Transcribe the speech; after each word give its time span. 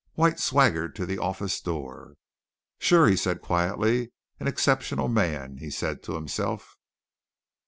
White 0.15 0.39
swaggered 0.39 0.95
to 0.95 1.05
the 1.05 1.19
office 1.19 1.61
door. 1.61 2.15
"Sure," 2.79 3.07
he 3.07 3.15
said 3.15 3.39
quietly. 3.39 4.11
"An 4.39 4.47
exceptional 4.47 5.07
man," 5.09 5.57
he 5.57 5.69
said 5.69 6.01
to 6.01 6.15
himself. 6.15 6.75